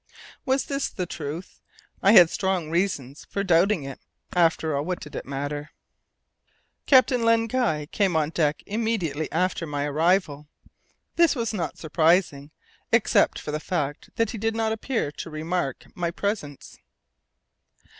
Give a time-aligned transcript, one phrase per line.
[0.47, 1.61] Was this the truth?
[2.01, 3.99] I had strong reasons for doubting it.
[4.33, 5.69] After all, what did it matter?
[6.87, 7.47] [Illustration: Going aboard the Halbrane.] Captain Len
[7.81, 10.47] Guy came on deck immediately after my arrival;
[11.17, 12.49] this was not surprising,
[12.91, 16.79] except for the fact that he did not appear to remark my presence.